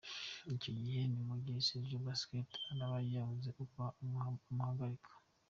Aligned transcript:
Icyo 0.55 0.71
gihe 0.81 1.01
ni 1.11 1.21
mu 1.29 1.35
gihe 1.43 1.59
Sergio 1.67 1.97
Busquet 2.05 2.49
araba 2.71 2.97
yabuze 3.13 3.49
uko 3.63 3.81
amuhagarika. 4.49 5.11